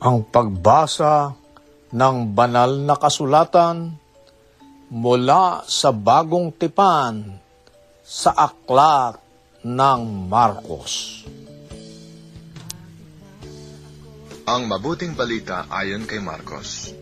[0.00, 1.36] Ang pagbasa
[1.92, 3.92] ng banal na kasulatan
[4.88, 7.36] mula sa bagong tipan
[8.00, 9.20] sa aklat
[9.60, 11.20] ng Marcos.
[14.48, 16.96] Ang mabuting balita ayon kay Marcos.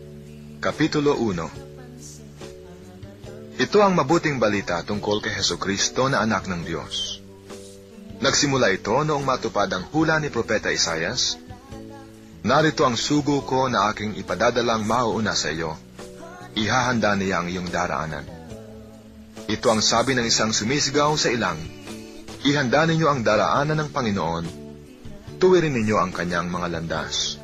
[0.59, 7.23] Kapitulo 1 Ito ang mabuting balita tungkol kay Heso Kristo na anak ng Diyos.
[8.19, 11.39] Nagsimula ito noong matupad ang hula ni Propeta Isayas,
[12.49, 15.77] Narito ang sugo ko na aking ipadadalang mauuna sa iyo.
[16.57, 18.25] Ihahanda niya ang iyong daraanan.
[19.45, 21.61] Ito ang sabi ng isang sumisigaw sa ilang,
[22.41, 24.45] Ihanda ninyo ang daraanan ng Panginoon,
[25.37, 27.37] tuwirin ninyo ang kanyang mga landas.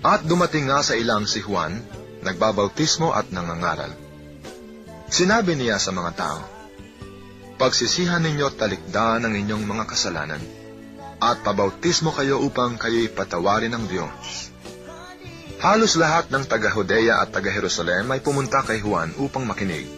[0.00, 1.76] At dumating nga sa ilang si Juan,
[2.24, 3.92] nagbabautismo at nangangaral.
[5.12, 6.40] Sinabi niya sa mga tao,
[7.60, 10.40] Pagsisihan ninyo talikdan ang inyong mga kasalanan,
[11.18, 14.54] at pabautismo kayo upang kayo'y patawarin ng Diyos.
[15.58, 19.90] Halos lahat ng taga-Hodea at taga-Jerusalem ay pumunta kay Juan upang makinig.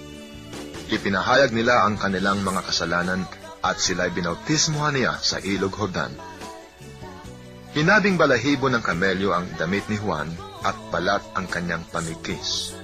[0.88, 3.28] Ipinahayag nila ang kanilang mga kasalanan
[3.61, 6.17] at sila'y binautismohan niya sa ilog Hordan.
[7.76, 10.32] Hinabing balahibo ng kamelyo ang damit ni Juan
[10.64, 12.75] at balat ang kanyang pamigkis.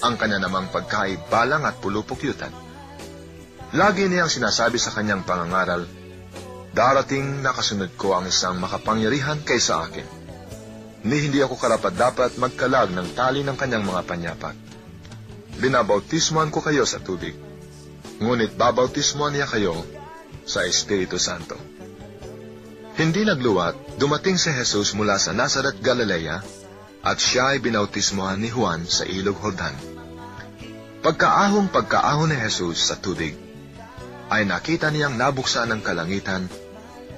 [0.00, 2.50] Ang kanya namang pagkain balang at pulupukyutan.
[3.76, 5.84] Lagi niyang sinasabi sa kanyang pangangaral,
[6.76, 10.06] Darating na kasunod ko ang isang makapangyarihan kaysa akin.
[11.06, 14.56] Ni hindi ako karapat-dapat magkalag ng tali ng kanyang mga panyapak.
[15.58, 17.34] Binabautismuhan ko kayo sa tubig.
[18.18, 19.78] Ngunit babautismuhan niya kayo
[20.44, 21.54] sa Espiritu Santo.
[22.98, 26.42] Hindi nagluwat, dumating si Jesus mula sa Nazaret, Galilea,
[26.98, 29.74] at siya ay binautismuhan ni Juan sa ilog Hordan.
[30.98, 33.38] Pagkaahong pagkaahon ni Jesus sa tubig,
[34.28, 36.48] ay nakita niyang nabuksan ang kalangitan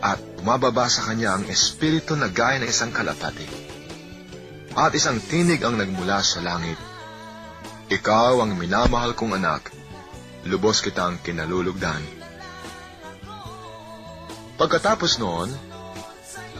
[0.01, 3.47] at bumababa sa kanya ang espiritu na gaya ng isang kalapati.
[4.79, 6.79] At isang tinig ang nagmula sa langit.
[7.91, 9.75] Ikaw ang minamahal kong anak,
[10.47, 12.01] lubos kitang kinalulugdan.
[14.57, 15.51] Pagkatapos noon,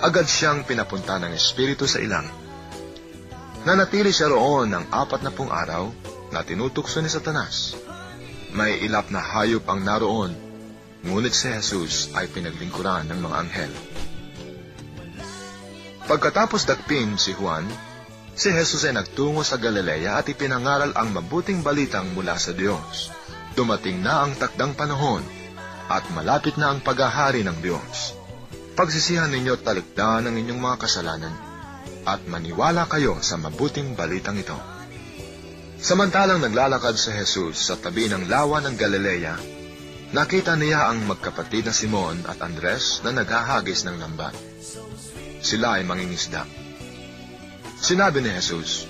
[0.03, 2.27] agad siyang pinapunta ng espiritu sa ilang.
[3.63, 5.93] Nanatili siya roon ng apat na pung araw
[6.33, 7.77] na tinutukso ni Satanas.
[8.51, 10.35] May ilap na hayop ang naroon,
[11.07, 13.73] ngunit si Jesus ay pinaglingkuran ng mga anghel.
[16.11, 17.63] Pagkatapos dakpin si Juan,
[18.35, 23.15] si Jesus ay nagtungo sa Galilea at ipinangaral ang mabuting balitang mula sa Diyos.
[23.55, 25.23] Dumating na ang takdang panahon
[25.87, 28.19] at malapit na ang paghahari ng Diyos.
[28.75, 31.35] Pagsisihan ninyo talikdan ang inyong mga kasalanan
[32.03, 34.80] at maniwala kayo sa mabuting balitang ito.
[35.81, 39.33] Samantalang naglalakad si Jesus sa tabi ng lawa ng Galilea,
[40.13, 44.37] nakita niya ang magkapatid na Simon at Andres na naghahagis ng lambat.
[45.41, 46.45] Sila ay mangingisda.
[47.81, 48.85] Sinabi ni Jesus,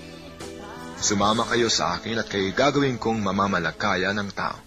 [0.99, 4.59] Sumama kayo sa akin at kayo gagawin kong mamamalakaya ng tao.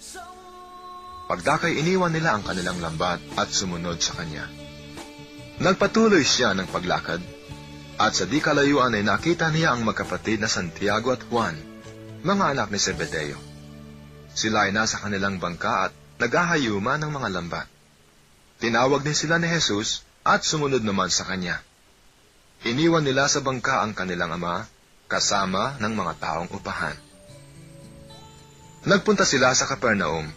[1.27, 4.47] Pagdakay iniwan nila ang kanilang lambat at sumunod sa kanya.
[5.59, 7.19] Nagpatuloy siya ng paglakad,
[7.99, 11.72] at sa di kalayuan ay nakita niya ang magkapatid na Santiago at Juan,
[12.23, 13.35] mga anak ni Zebedeo.
[14.31, 17.67] Sila ay nasa kanilang bangka at naghahayuma ng mga lambat.
[18.63, 21.59] Tinawag din sila ni Jesus at sumunod naman sa kanya.
[22.63, 24.63] Iniwan nila sa bangka ang kanilang ama
[25.11, 26.95] kasama ng mga taong upahan.
[28.87, 30.31] Nagpunta sila sa Capernaum.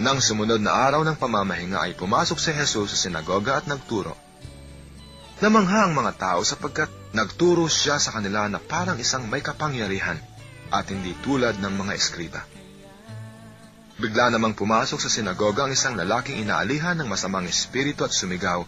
[0.00, 4.16] Nang sumunod na araw ng pamamahinga ay pumasok si Jesus sa sinagoga at nagturo.
[5.44, 10.16] Namangha ang mga tao sapagkat nagturo siya sa kanila na parang isang may kapangyarihan
[10.72, 12.40] at hindi tulad ng mga eskriba.
[14.00, 18.64] Bigla namang pumasok sa sinagoga ang isang lalaking inaalihan ng masamang espiritu at sumigaw,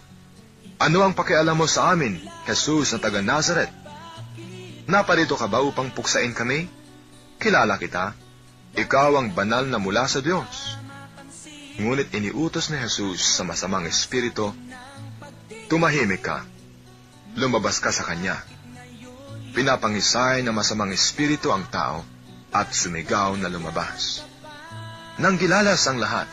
[0.75, 3.71] Ano ang pakialam mo sa amin, Jesus na taga Nazareth?
[4.85, 6.69] Naparito ka ba upang puksain kami?
[7.41, 8.13] Kilala kita.
[8.75, 10.77] Ikaw ang banal na mula sa Diyos.
[11.79, 14.53] Ngunit iniutos ni Jesus sa masamang espiritu,
[15.65, 16.45] Tumahimik ka.
[17.35, 18.37] Lumabas ka sa kanya.
[19.55, 22.03] Pinapangisay ng masamang espiritu ang tao
[22.51, 24.19] at sumigaw na lumabas.
[25.15, 26.27] Nang gilalas ang lahat,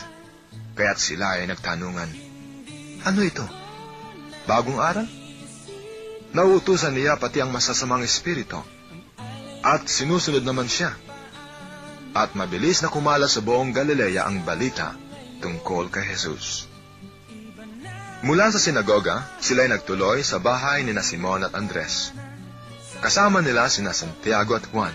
[0.75, 2.11] kaya't sila ay nagtanungan,
[3.07, 3.47] Ano ito?
[4.51, 5.07] Bagong aral?
[6.35, 8.59] Nauutusan niya pati ang masasamang espiritu.
[9.63, 10.91] At sinusunod naman siya.
[12.19, 14.99] At mabilis na kumala sa buong Galilea ang balita
[15.39, 16.67] tungkol kay Jesus.
[18.23, 22.15] Mula sa sinagoga, sila'y nagtuloy sa bahay ni na Simon at Andres.
[23.03, 24.95] Kasama nila sina Santiago at Juan.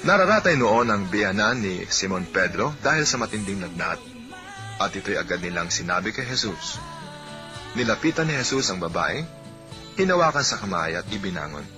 [0.00, 4.00] Nararatay noon ang biyanan ni Simon Pedro dahil sa matinding lagnat.
[4.80, 6.80] At ito'y agad nilang sinabi kay Jesus.
[7.76, 9.20] Nilapitan ni Jesus ang babae,
[10.00, 11.68] hinawakan sa kamay at ibinangon.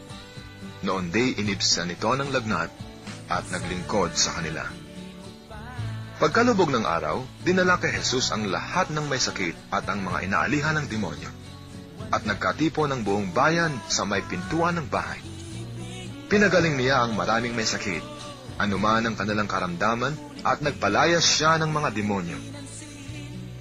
[0.87, 2.71] Noon day inibsan nito ng lagnat
[3.27, 4.63] at naglingkod sa kanila.
[6.23, 10.79] Pagkalubog ng araw, dinala kay Jesus ang lahat ng may sakit at ang mga inaalihan
[10.79, 11.42] ng demonyo.
[12.13, 15.19] At nagkatipo ng buong bayan sa may pintuan ng bahay.
[16.29, 18.05] Pinagaling niya ang maraming may sakit,
[18.61, 20.13] anuman ang kanilang karamdaman
[20.45, 22.37] at nagpalayas siya ng mga demonyo.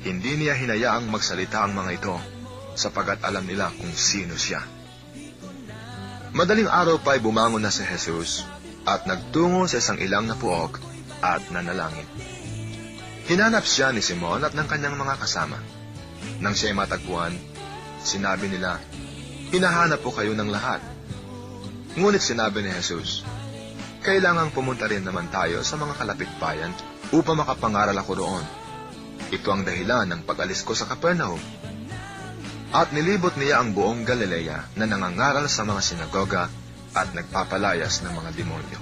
[0.04, 2.16] Hindi niya hinayaang magsalita ang mga ito
[2.76, 4.64] sapagat alam nila kung sino siya.
[6.32, 8.48] Madaling araw pa'y bumangon na si Jesus
[8.88, 10.80] at nagtungo sa isang ilang na puok
[11.20, 12.08] at nanalangin.
[13.28, 15.60] Hinanap siya ni Simon at ng kanyang mga kasama.
[16.42, 17.36] Nang siya'y matagpuan,
[18.04, 18.82] sinabi nila,
[19.52, 20.80] Hinahanap po kayo ng lahat.
[22.00, 23.26] Ngunit sinabi ni Jesus,
[24.02, 26.74] Kailangang pumunta rin naman tayo sa mga kalapit bayan
[27.14, 28.46] upang makapangaral ako roon.
[29.30, 31.38] Ito ang dahilan ng pag-alis ko sa Capernaum.
[32.72, 36.50] At nilibot niya ang buong Galilea na nangangaral sa mga sinagoga
[36.98, 38.80] at nagpapalayas ng mga demonyo.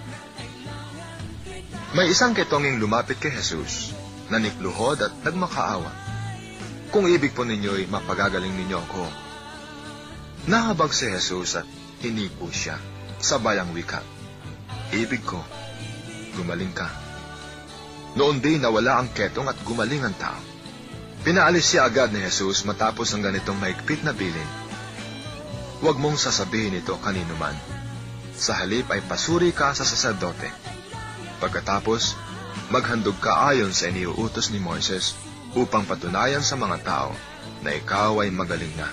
[1.97, 3.91] May isang ketonging lumapit kay Jesus
[4.29, 6.08] nanikluhod at nagmakaawa.
[6.89, 9.05] Kung ibig po ninyo'y mapagagaling ninyo ako.
[10.49, 11.67] Nahabag si Jesus at
[12.01, 12.81] hinipo siya,
[13.21, 14.01] sabay ang wika.
[14.89, 15.37] Ibig ko,
[16.33, 16.89] gumaling ka.
[18.17, 20.41] Noon din nawala ang ketong at gumaling ang tao.
[21.21, 24.49] Pinaalis siya agad ni Jesus matapos ang ganitong maigpit na bilin.
[25.85, 27.53] Huwag mong sasabihin ito kanino man.
[28.33, 30.49] Sa halip ay pasuri ka sa saserdote.
[31.37, 32.17] Pagkatapos,
[32.73, 37.11] maghandog ka ayon sa iniuutos ni Moises upang patunayan sa mga tao
[37.65, 38.89] na ikaw ay magaling na.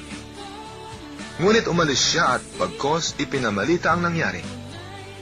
[1.37, 4.41] Ngunit umalis siya at pagkos ipinamalita ang nangyari.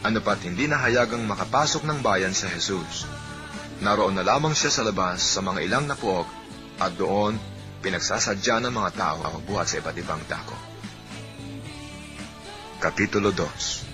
[0.04, 3.08] Ano pat hindi nahayagang makapasok ng bayan sa Jesus.
[3.82, 6.28] Naroon na lamang siya sa labas sa mga ilang napuok
[6.78, 7.34] at doon
[7.82, 10.54] pinagsasadya ng mga tao ang buhat sa iba't ibang dako.
[12.78, 13.93] Kapitulo 2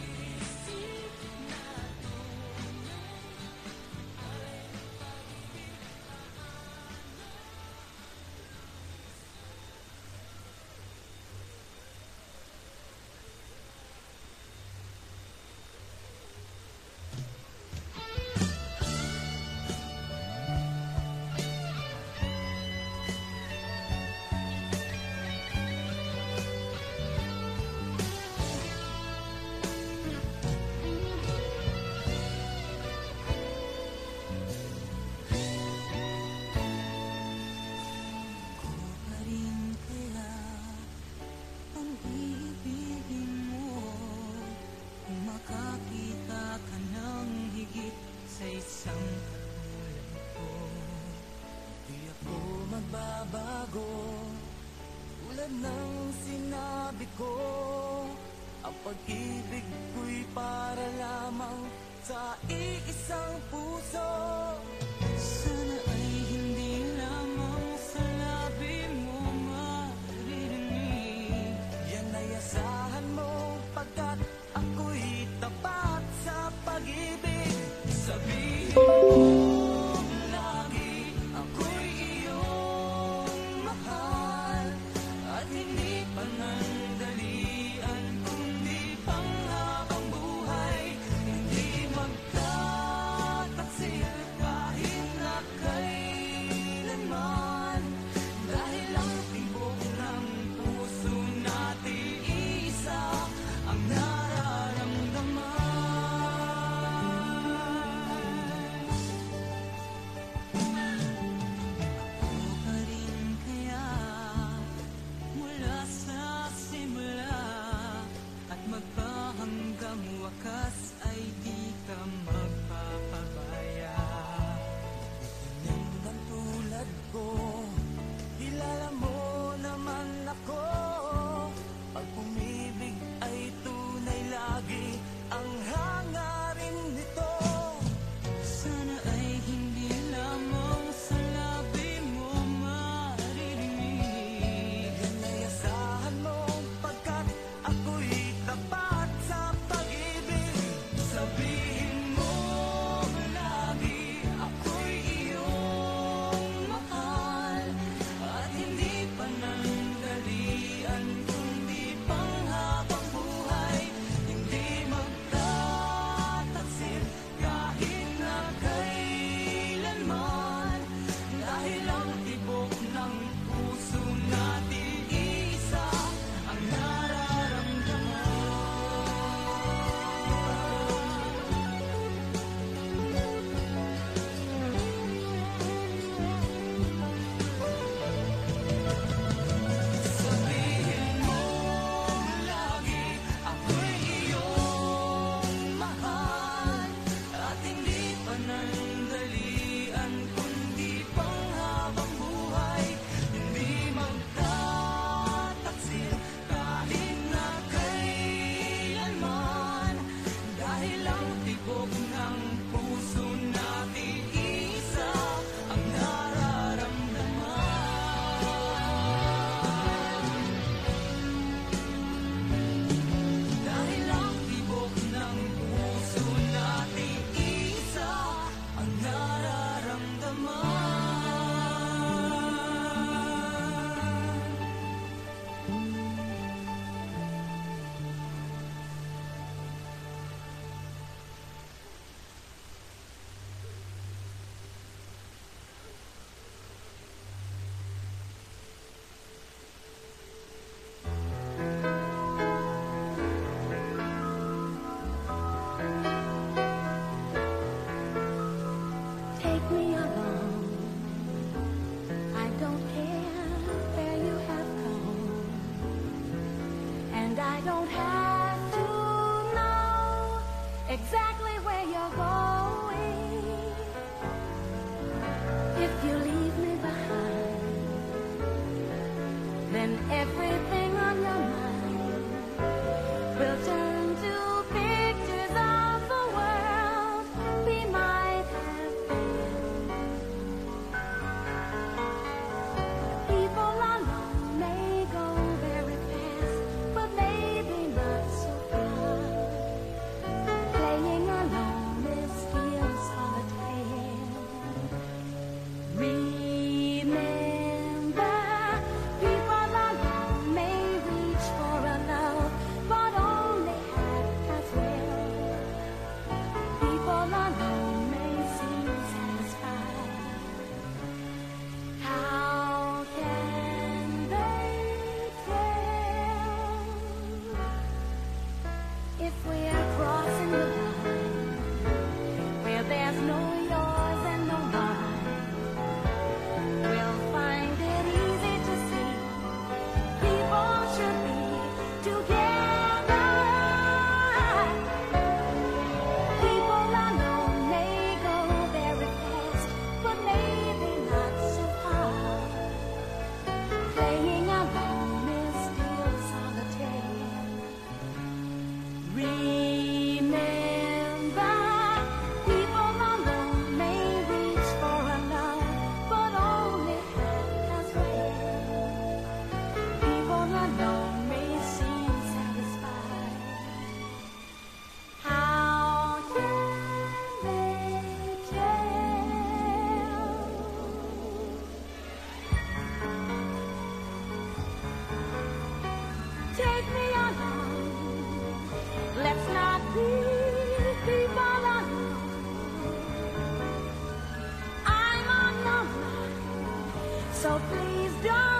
[397.58, 398.59] please don't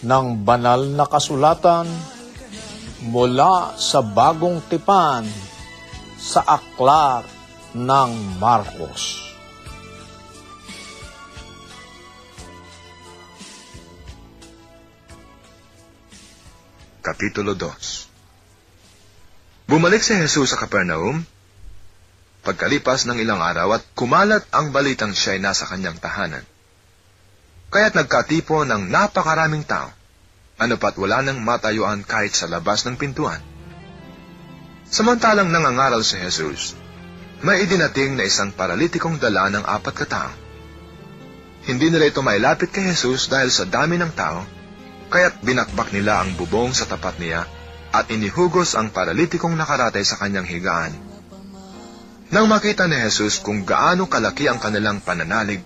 [0.00, 1.84] ng banal na kasulatan
[3.08, 5.24] mula sa bagong tipan
[6.20, 7.24] sa aklat
[7.76, 8.10] ng
[8.40, 9.32] Marcos.
[17.00, 21.24] Kapitulo 2 Bumalik si Jesus sa Capernaum.
[22.44, 26.44] Pagkalipas ng ilang araw at kumalat ang balitang siya'y nasa kanyang tahanan.
[27.70, 29.94] Kaya't nagkatipo ng napakaraming tao.
[30.58, 33.38] Ano pat wala nang matayuan kahit sa labas ng pintuan.
[34.90, 36.74] Samantalang nangangaral si Jesus,
[37.46, 40.34] may idinating na isang paralitikong dala ng apat katao.
[41.62, 44.42] Hindi nila ito mailapit kay Jesus dahil sa dami ng tao,
[45.14, 47.46] kaya't binakbak nila ang bubong sa tapat niya
[47.94, 50.90] at inihugos ang paralitikong nakaratay sa kanyang higaan.
[52.34, 55.62] Nang makita ni Jesus kung gaano kalaki ang kanilang pananalig,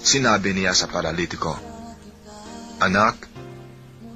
[0.00, 1.56] sinabi niya sa paralitiko,
[2.76, 3.16] Anak,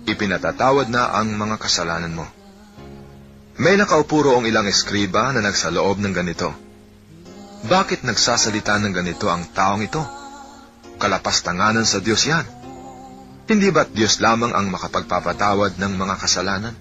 [0.05, 2.27] ipinatatawad na ang mga kasalanan mo.
[3.61, 6.49] May nakaupo roong ilang eskriba na nagsaloob ng ganito.
[7.61, 10.01] Bakit nagsasalita ng ganito ang taong ito?
[10.97, 12.45] Kalapastanganan sa Diyos yan.
[13.45, 16.75] Hindi ba't Diyos lamang ang makapagpapatawad ng mga kasalanan?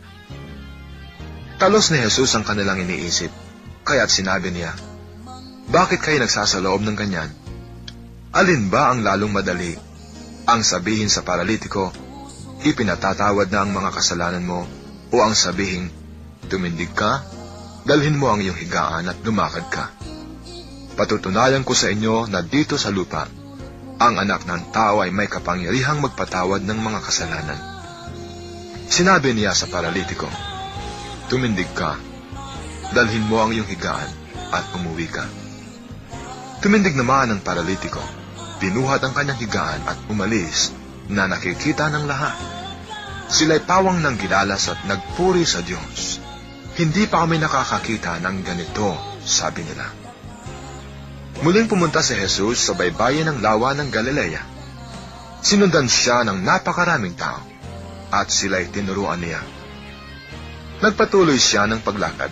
[1.60, 3.32] Talos ni Jesus ang kanilang iniisip,
[3.84, 4.72] kaya't sinabi niya,
[5.68, 7.28] Bakit kayo nagsasaloob ng ganyan?
[8.30, 9.74] Alin ba ang lalong madali?
[10.46, 11.90] Ang sabihin sa paralitiko,
[12.62, 14.70] ipinatatawad na ang mga kasalanan mo,
[15.10, 15.90] o ang sabihin,
[16.46, 17.26] tumindig ka,
[17.90, 19.90] dalhin mo ang iyong higaan at lumakad ka.
[20.94, 23.26] Patutunayan ko sa inyo na dito sa lupa,
[23.98, 27.58] ang anak ng tao ay may kapangyarihang magpatawad ng mga kasalanan.
[28.94, 30.30] Sinabi niya sa paralitiko,
[31.34, 31.98] Tumindig ka,
[32.94, 34.10] dalhin mo ang iyong higaan
[34.54, 35.26] at umuwi ka.
[36.62, 38.19] Tumindig naman ang paralitiko,
[38.60, 40.76] pinuhat ang kanyang higaan at umalis
[41.10, 42.36] na nakikita ng lahat.
[43.32, 46.20] Sila'y pawang ng gilalas at nagpuri sa Diyos.
[46.76, 49.88] Hindi pa kami nakakakita ng ganito, sabi nila.
[51.40, 54.44] Muling pumunta si Jesus sa baybayin ng lawa ng Galilea.
[55.40, 57.40] Sinundan siya ng napakaraming tao
[58.12, 59.40] at sila'y tinuruan niya.
[60.84, 62.32] Nagpatuloy siya ng paglakad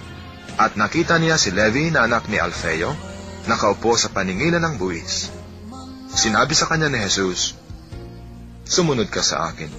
[0.57, 2.91] at nakita niya si Levi na anak ni Alfeo
[3.47, 5.36] nakaupo sa paninginan ng buwis.
[6.17, 7.53] Sinabi sa kanya ni Jesus,
[8.65, 9.69] Sumunod ka sa akin.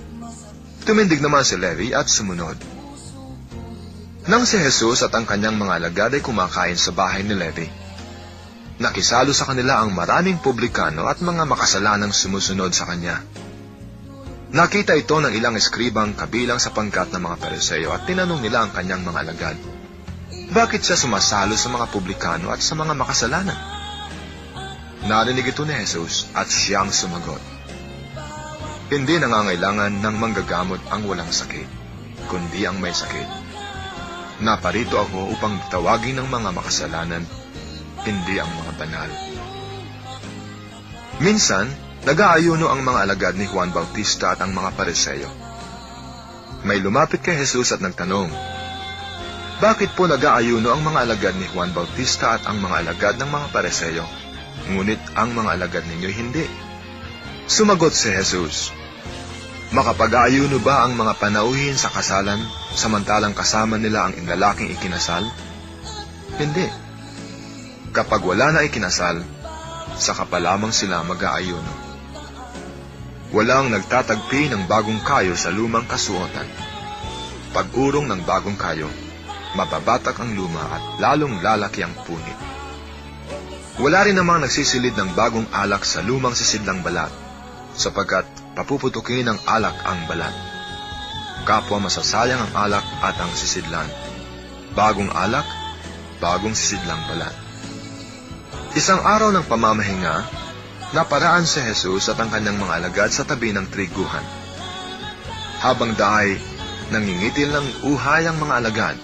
[0.87, 2.55] Tumindig naman si Levi at sumunod.
[4.31, 7.67] Nang si Jesus at ang kanyang mga alagad ay kumakain sa bahay ni Levi,
[8.79, 13.19] nakisalo sa kanila ang maraming publikano at mga makasalanang sumusunod sa kanya.
[14.55, 18.71] Nakita ito ng ilang eskribang kabilang sa pangkat ng mga periseo at tinanong nila ang
[18.71, 19.59] kanyang mga alagad.
[20.55, 23.78] Bakit siya sumasalo sa mga publikano at sa mga makasalanan?
[25.07, 27.39] Narinig ito ni Jesus at siyang sumagot.
[28.91, 31.69] Hindi nangangailangan ng manggagamot ang walang sakit,
[32.27, 33.29] kundi ang may sakit.
[34.43, 37.23] Naparito ako upang tawagin ng mga makasalanan,
[38.03, 39.11] hindi ang mga banal.
[41.23, 41.71] Minsan,
[42.03, 45.31] nag-aayuno ang mga alagad ni Juan Bautista at ang mga pareseyo.
[46.67, 48.31] May lumapit kay Jesus at nagtanong,
[49.59, 53.47] Bakit po nag-aayuno ang mga alagad ni Juan Bautista at ang mga alagad ng mga
[53.51, 54.07] pareseyo,
[54.69, 56.45] ngunit ang mga alagad ninyo hindi?
[57.49, 58.77] Sumagot si Jesus,
[59.69, 62.41] Makapag-aayuno ba ang mga panauhin sa kasalan
[62.73, 65.29] samantalang kasama nila ang inlalaking ikinasal?
[66.41, 66.65] Hindi.
[67.93, 69.21] Kapag wala na ikinasal,
[70.01, 71.73] saka pa lamang sila mag-aayuno.
[73.29, 76.49] Walang nagtatagpi ng bagong kayo sa lumang kasuotan.
[77.53, 78.89] Pag-urong ng bagong kayo,
[79.53, 82.58] mababatak ang luma at lalong lalaki ang punit.
[83.79, 87.15] Wala rin namang nagsisilid ng bagong alak sa lumang sisidlang balat,
[87.79, 88.27] sapagkat
[88.59, 90.35] papuputukin ng alak ang balat.
[91.47, 93.87] Kapwa masasayang ang alak at ang sisidlan.
[94.75, 95.47] Bagong alak,
[96.19, 97.31] bagong sisidlang balat.
[98.75, 100.27] Isang araw ng pamamahinga,
[100.91, 104.27] naparaan si Jesus at ang kanyang mga alagad sa tabi ng triguhan.
[105.63, 106.35] Habang daay,
[106.91, 108.97] nangingitil ng uhay ang mga alagad.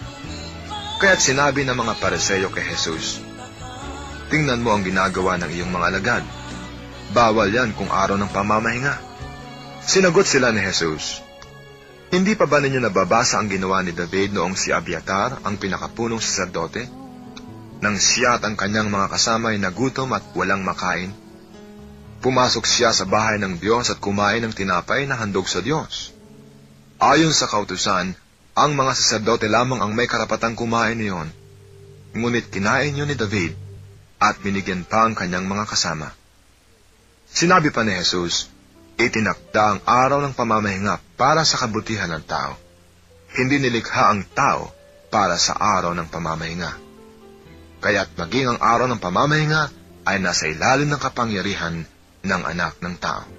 [0.98, 3.22] Kaya't sinabi ng mga pareseyo kay Jesus,
[4.32, 6.24] Tingnan mo ang ginagawa ng iyong mga alagad.
[7.12, 8.96] Bawal yan kung araw ng pamamahinga.
[9.84, 11.20] Sinagot sila ni Jesus,
[12.08, 16.88] Hindi pa ba ninyo nababasa ang ginawa ni David noong si Abiatar ang pinakapunong saserdote?
[17.84, 21.12] Nang siya at ang kanyang mga kasama ay nagutom at walang makain,
[22.24, 26.16] pumasok siya sa bahay ng Diyos at kumain ng tinapay na handog sa Diyos.
[27.02, 28.16] Ayon sa kautusan,
[28.54, 31.28] ang mga saserdote lamang ang may karapatang kumain niyon.
[32.14, 33.63] Ngunit kinain niyo ni David
[34.24, 36.08] at binigyan pa ang kanyang mga kasama.
[37.28, 38.48] Sinabi pa ni Jesus,
[38.96, 42.54] itinakda ang araw ng pamamahinga para sa kabutihan ng tao.
[43.34, 44.70] Hindi nilikha ang tao
[45.10, 46.72] para sa araw ng pamamahinga.
[47.82, 49.62] Kaya't maging ang araw ng pamamahinga
[50.06, 51.82] ay nasa ilalim ng kapangyarihan
[52.24, 53.33] ng anak ng tao.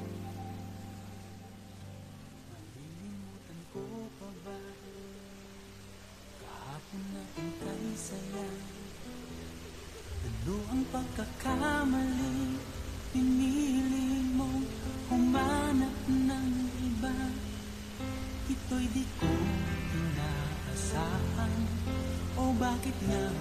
[22.86, 23.35] O bakit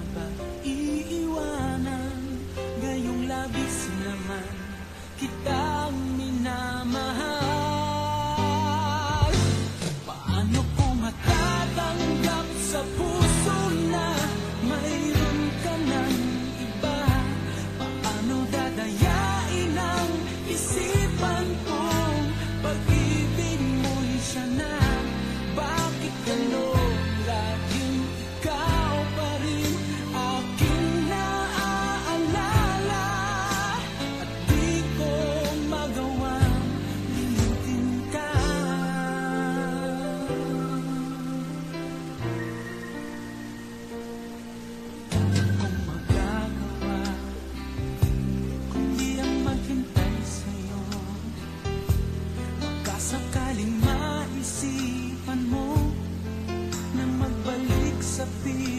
[58.45, 58.74] be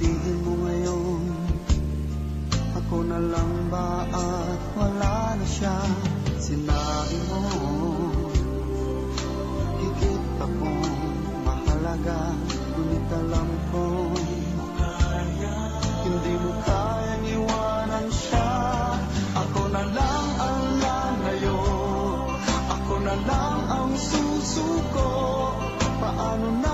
[0.00, 1.22] Sabihin mo ngayon
[2.72, 5.76] Ako na lang ba at wala na siya?
[6.40, 7.44] Sinabi mo
[9.76, 10.88] Higit akong
[11.44, 13.84] mahalaga Ngunit alam ko
[16.08, 18.52] Hindi mo kayang iwanan siya.
[19.36, 21.60] Ako na lang ang lalayo
[22.72, 25.12] Ako na lang ang susuko.
[26.00, 26.69] Paano nang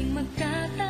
[0.00, 0.89] Pagkat sa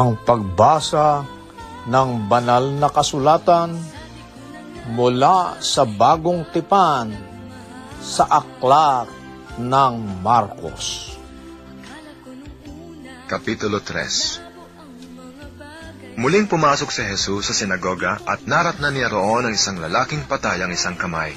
[0.00, 1.28] Ang pagbasa
[1.84, 3.76] ng banal na kasulatan
[4.96, 7.12] mula sa bagong tipan
[8.00, 9.12] sa aklat
[9.60, 11.12] ng Marcos.
[13.28, 20.24] Kapitulo 3 Muling pumasok si Jesus sa sinagoga at naratnan niya roon ang isang lalaking
[20.24, 21.36] patay ang isang kamay.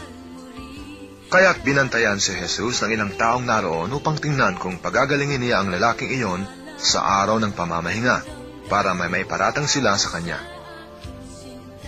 [1.28, 6.16] Kaya't binantayan si Jesus ng ilang taong naroon upang tingnan kung pagagalingin niya ang lalaking
[6.16, 6.47] iyon
[6.80, 10.39] sa araw ng pamamahinga para may may paratang sila sa kanya.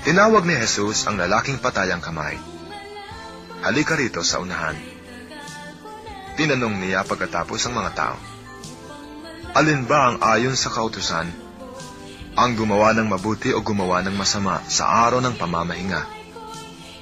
[0.05, 2.37] Tinawag ni Jesus ang lalaking patay ang kamay.
[3.65, 4.77] Halika rito sa unahan.
[6.37, 8.17] Tinanong niya pagkatapos ang mga tao.
[9.55, 11.31] Alin ba ang ayon sa kautusan?
[12.35, 16.03] Ang gumawa ng mabuti o gumawa ng masama sa araw ng pamamahinga?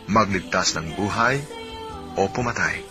[0.05, 1.41] Magligtas ng buhay
[2.13, 2.85] o pumatay?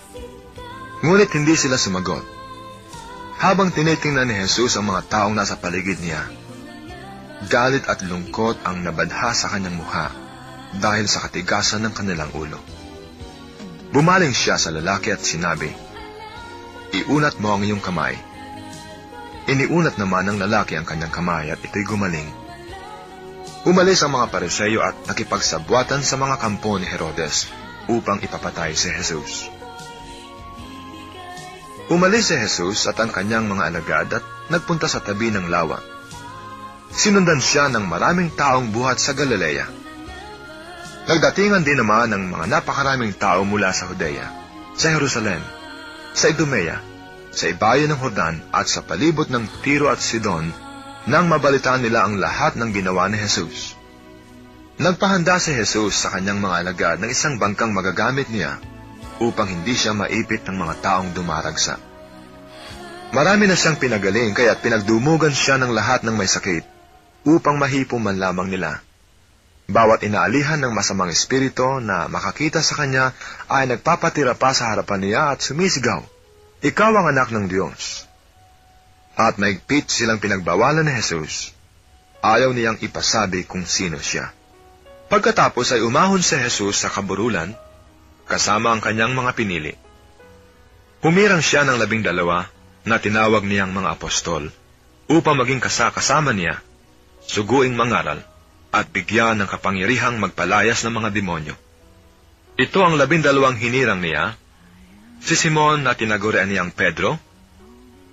[1.07, 2.27] Ngunit hindi sila sumagot.
[3.39, 6.27] Habang tinitingnan ni Jesus ang mga taong nasa paligid niya,
[7.49, 10.13] galit at lungkot ang nabadha sa kanyang mukha
[10.77, 12.59] dahil sa katigasan ng kanilang ulo.
[13.93, 15.69] Bumaling siya sa lalaki at sinabi,
[16.93, 18.17] Iunat mo ang iyong kamay.
[19.49, 22.29] Iniunat naman ng lalaki ang kanyang kamay at ito'y gumaling.
[23.63, 27.47] Umalis ang mga pariseyo at nakipagsabwatan sa mga kampo ni Herodes
[27.87, 29.47] upang ipapatay si Jesus.
[31.91, 35.81] Umalis si Jesus at ang kanyang mga alagad at nagpunta sa tabi ng lawa.
[36.93, 39.65] Sinundan siya ng maraming taong buhat sa Galilea.
[41.09, 44.29] Nagdatingan din naman ng mga napakaraming tao mula sa Judea,
[44.77, 45.41] sa Jerusalem,
[46.13, 46.85] sa Idumea,
[47.33, 50.53] sa ibayan ng Jordan at sa palibot ng Tiro at Sidon
[51.09, 53.73] nang mabalitaan nila ang lahat ng ginawa ni Jesus.
[54.77, 58.61] Nagpahanda si Jesus sa kanyang mga alagad ng isang bangkang magagamit niya
[59.17, 61.81] upang hindi siya maipit ng mga taong dumaragsa.
[63.17, 66.72] Marami na siyang pinagaling kaya't pinagdumugan siya ng lahat ng may sakit
[67.27, 68.83] upang mahipo man lamang nila.
[69.71, 73.15] Bawat inaalihan ng masamang espiritu na makakita sa kanya
[73.47, 76.03] ay nagpapatira pa sa harapan niya at sumisigaw,
[76.63, 78.07] Ikaw ang anak ng Diyos.
[79.19, 81.51] At maigpit silang pinagbawalan ni Jesus.
[82.23, 84.31] Ayaw niyang ipasabi kung sino siya.
[85.11, 87.53] Pagkatapos ay umahon si Jesus sa kaburulan,
[88.31, 89.75] kasama ang kanyang mga pinili.
[91.03, 92.47] Humirang siya ng labing dalawa
[92.87, 94.55] na tinawag niyang mga apostol
[95.11, 96.63] upang maging kasakasama niya,
[97.27, 98.21] suguing mangaral,
[98.73, 101.55] at bigyan ng kapangyarihang magpalayas ng mga demonyo.
[102.57, 104.37] Ito ang labindalawang hinirang niya,
[105.21, 107.21] si Simon na tinagurian niyang Pedro,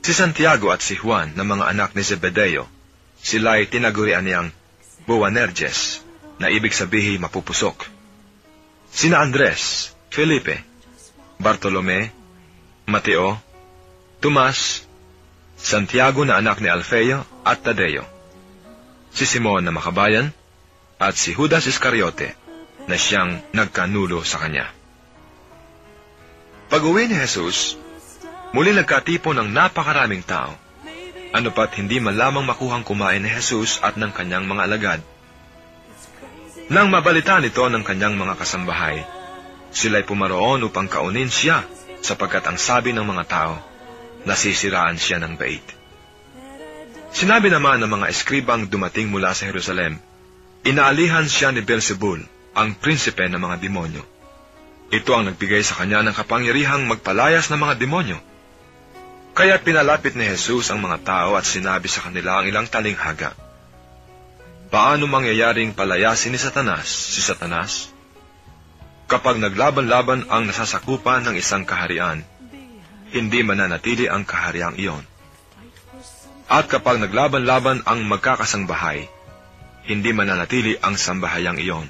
[0.03, 2.67] si Santiago at si Juan na mga anak ni Zebedeo,
[3.19, 4.51] sila ay tinagurian niyang
[5.07, 6.03] Boanerges,
[6.39, 7.87] na ibig sabihin mapupusok.
[8.91, 10.59] Sina Andres, Felipe,
[11.39, 12.11] Bartolome,
[12.87, 13.39] Mateo,
[14.19, 14.83] Tomas,
[15.59, 18.18] Santiago na anak ni Alfeo at Tadeo,
[19.13, 20.33] si Simon na makabayan,
[20.99, 22.35] at si Judas Iscariote
[22.85, 24.67] na siyang nagkanulo sa kanya.
[26.69, 27.79] Pag-uwi ni Jesus,
[28.51, 30.53] muli nagkatipo ng napakaraming tao.
[31.29, 35.01] Ano pat hindi man lamang makuhang kumain ni Jesus at ng kanyang mga alagad.
[36.69, 39.01] Nang mabalita nito ng kanyang mga kasambahay,
[39.73, 41.65] sila'y pumaroon upang kaunin siya
[42.01, 43.55] sapagkat ang sabi ng mga tao,
[44.25, 45.78] nasisiraan siya ng bait.
[47.19, 49.99] Sinabi naman ng mga eskribang dumating mula sa Jerusalem,
[50.63, 52.23] inaalihan siya ni Beelzebul,
[52.55, 54.07] ang prinsipe ng mga demonyo.
[54.87, 58.15] Ito ang nagbigay sa kanya ng kapangyarihang magpalayas ng mga demonyo.
[59.35, 63.35] Kaya pinalapit ni Jesus ang mga tao at sinabi sa kanila ang ilang talinghaga.
[64.71, 67.91] Paano mangyayaring palayasin ni Satanas si Satanas?
[69.11, 72.23] Kapag naglaban-laban ang nasasakupan ng isang kaharian,
[73.11, 75.08] hindi mananatili ang kahariang iyon.
[76.49, 79.05] At kapag naglaban-laban ang magkakasangbahay,
[79.85, 81.85] hindi mananatili ang sambahayang iyon.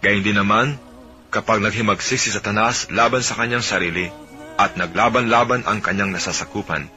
[0.00, 0.80] Gayun din naman,
[1.28, 4.08] kapag naghimagsik si Satanas laban sa kanyang sarili
[4.56, 6.88] at naglaban-laban ang kanyang nasasakupan,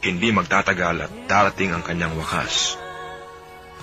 [0.00, 2.80] hindi magtatagal at darating ang kanyang wakas.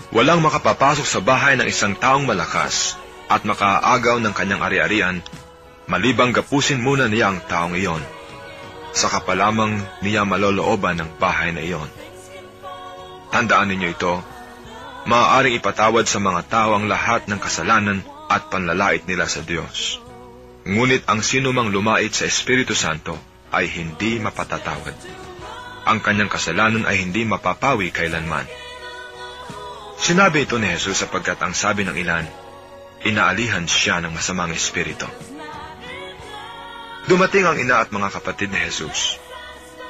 [0.10, 2.98] Walang makapapasok sa bahay ng isang taong malakas
[3.30, 5.18] at makaagaw ng kanyang ari-arian,
[5.86, 8.02] malibang gapusin muna niya ang taong iyon.
[8.92, 11.90] Saka pa lamang niya malolooban ng bahay na iyon.
[13.30, 14.14] Tandaan ninyo ito,
[15.06, 20.02] maaaring ipatawad sa mga tao ang lahat ng kasalanan at panlalait nila sa Diyos.
[20.66, 23.18] Ngunit ang sinumang lumait sa Espiritu Santo
[23.50, 24.94] ay hindi mapatatawad.
[25.90, 28.46] Ang kanyang kasalanan ay hindi mapapawi kailanman.
[30.00, 32.26] Sinabi ito ni Jesus sapagkat ang sabi ng ilan,
[33.04, 35.10] inaalihan siya ng masamang espiritu.
[37.10, 39.18] Dumating ang ina at mga kapatid ni Jesus.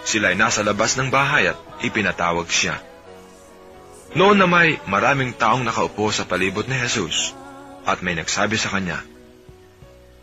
[0.08, 2.80] Sila ay nasa labas ng bahay at ipinatawag siya.
[4.16, 7.36] Noon na may maraming taong nakaupo sa palibot ni Jesus
[7.84, 9.04] at may nagsabi sa kanya,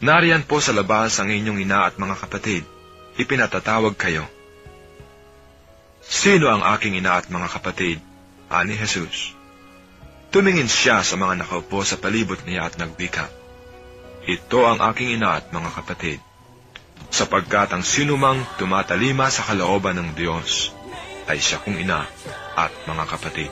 [0.01, 2.65] Nariyan po sa labas ang inyong ina at mga kapatid,
[3.21, 4.25] ipinatatawag kayo.
[6.01, 8.01] Sino ang aking ina at mga kapatid?
[8.49, 9.37] Ani Jesus.
[10.33, 13.29] Tumingin siya sa mga nakaupo sa palibot niya at nagbika.
[14.25, 16.25] Ito ang aking ina at mga kapatid.
[17.11, 20.73] Sapagkat ang sinumang tumatalima sa kalooban ng Diyos
[21.27, 22.07] ay siya kong ina
[22.55, 23.51] at mga kapatid.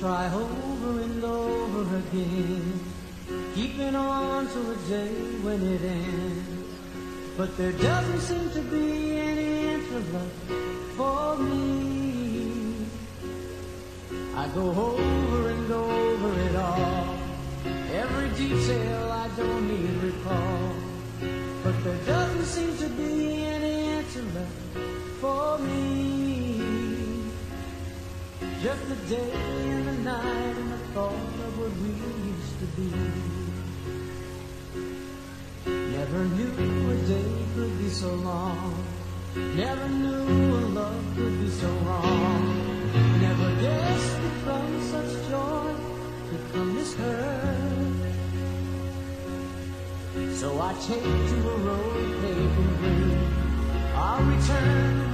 [0.00, 2.80] Try over and over again,
[3.54, 6.48] keeping on to a day when it ends.
[7.36, 10.30] But there doesn't seem to be any interlude
[10.96, 12.86] for me.
[14.36, 17.18] I go over and over it all,
[17.92, 20.74] every detail I don't need recall.
[21.64, 24.46] But there doesn't seem to be any interlude
[25.20, 26.17] for me.
[28.62, 29.30] Just the day
[29.70, 31.90] and the night and the thought of what we
[32.26, 32.90] used to be.
[35.96, 38.84] Never knew a day could be so long.
[39.36, 42.90] Never knew a love could be so wrong.
[43.20, 45.74] Never guessed that from such joy
[46.28, 47.94] could come this hurt.
[50.34, 53.18] So I take to a road paved in green.
[53.94, 55.07] I'll return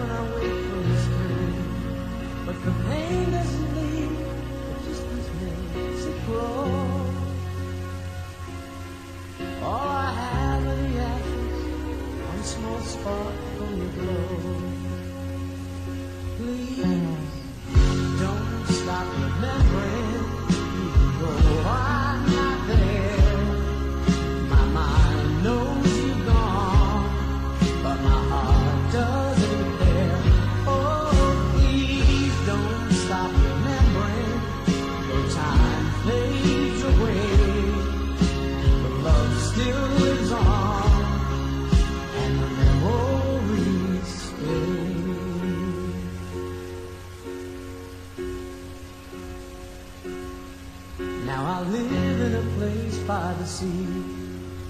[51.35, 53.89] Now I live in a place by the sea.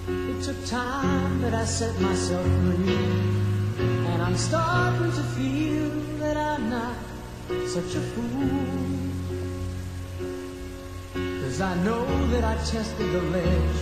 [0.09, 3.05] It took time, but I set myself free.
[4.09, 5.91] And I'm starting to feel
[6.21, 6.97] that I'm not
[7.69, 8.49] such a fool.
[11.43, 13.79] Cause I know that I tested the ledge.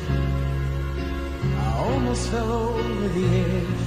[1.64, 3.84] I almost fell over the edge.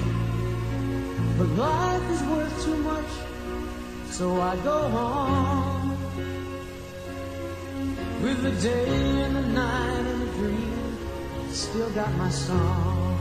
[1.37, 3.11] But life is worth too much,
[4.09, 4.77] so I go
[5.07, 5.94] on.
[8.25, 10.97] With the day and the night and the dream,
[11.51, 13.19] still got my song.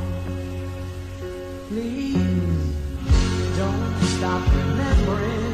[1.68, 2.72] Please
[3.58, 5.53] don't stop remembering,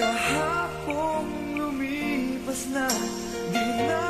[0.00, 2.88] Kahapong lumipas na
[3.52, 4.09] Di na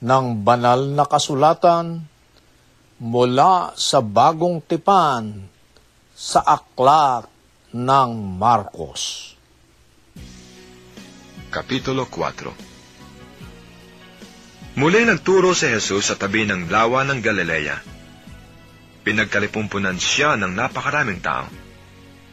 [0.00, 2.04] ng banal na kasulatan
[3.00, 5.48] mula sa bagong tipan
[6.16, 7.28] sa aklat
[7.76, 9.32] ng Marcos.
[11.52, 12.76] Kapitulo 4
[14.76, 17.80] Muli nagturo si Jesus sa tabi ng lawa ng Galilea.
[19.08, 21.48] Pinagkalipumpunan siya ng napakaraming tao,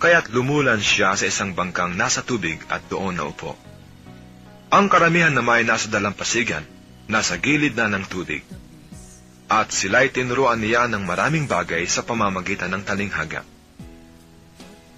[0.03, 3.55] kaya't lumulan siya sa isang bangkang nasa tubig at doon naupo.
[4.75, 6.67] Ang karamihan naman ay nasa dalampasigan,
[7.07, 8.43] nasa gilid na ng tubig.
[9.51, 13.43] At sila'y tinuruan niya ng maraming bagay sa pamamagitan ng talinghaga.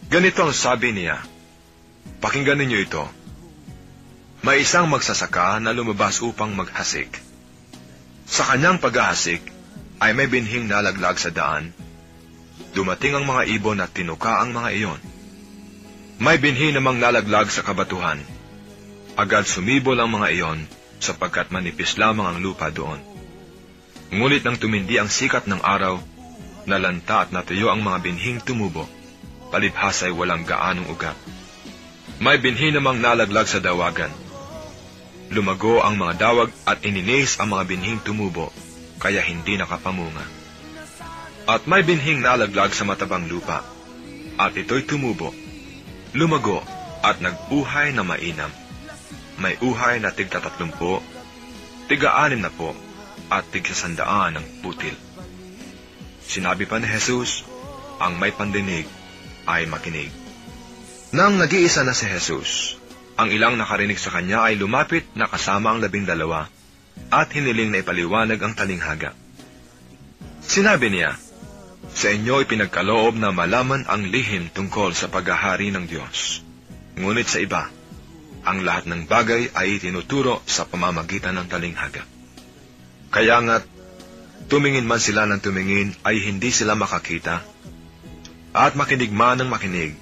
[0.05, 1.19] Ganito ang sabi niya,
[2.21, 3.03] Pakinggan ninyo ito.
[4.45, 7.09] May isang magsasaka na lumabas upang maghasik.
[8.29, 9.41] Sa kanyang paghahasik
[10.01, 11.73] ay may binhing nalaglag sa daan.
[12.77, 15.01] Dumating ang mga ibon at tinuka ang mga iyon.
[16.21, 18.21] May binhi namang nalaglag sa kabatuhan.
[19.19, 20.59] Agad sumibol ang mga iyon
[20.99, 22.99] sapagkat manipis lamang ang lupa doon.
[24.13, 25.97] Ngunit nang tumindi ang sikat ng araw,
[26.69, 28.85] nalanta at natuyo ang mga binhing tumubo,
[29.49, 31.17] palibhas ay walang gaanong ugat.
[32.21, 34.11] May binhi namang nalaglag sa dawagan.
[35.33, 38.53] Lumago ang mga dawag at ininis ang mga binhing tumubo,
[39.01, 40.25] kaya hindi nakapamunga.
[41.45, 43.61] At may binhing nalaglag sa matabang lupa,
[44.39, 45.33] at ito'y tumubo,
[46.15, 46.63] lumago
[47.03, 48.49] at nagbuhay na mainam.
[49.35, 51.03] May uhay na tigta tatlumpo,
[51.91, 52.71] tiga-anim na po,
[53.27, 54.93] at tigsasandaan ng putil.
[56.25, 57.45] Sinabi pa ni Jesus,
[58.01, 58.85] ang may pandinig
[59.45, 60.09] ay makinig.
[61.15, 62.75] Nang nag-iisa na si Jesus,
[63.15, 66.51] ang ilang nakarinig sa kanya ay lumapit na kasama ang labing dalawa
[67.07, 69.15] at hiniling na ipaliwanag ang talinghaga.
[70.43, 71.15] Sinabi niya,
[71.95, 76.43] Sa inyo ipinagkaloob na malaman ang lihim tungkol sa paghahari ng Diyos.
[76.99, 77.71] Ngunit sa iba,
[78.45, 82.05] ang lahat ng bagay ay tinuturo sa pamamagitan ng talinghaga.
[83.09, 83.65] Kaya nga't
[84.45, 87.41] tumingin man sila ng tumingin ay hindi sila makakita,
[88.55, 89.97] at makinig man ng makinig